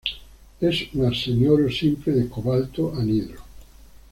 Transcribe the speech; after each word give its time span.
Es 0.59 0.91
un 0.95 1.05
arseniuro 1.05 1.69
simple 1.69 2.13
de 2.13 2.27
cobalto, 2.27 2.91
anhidro. 2.95 3.43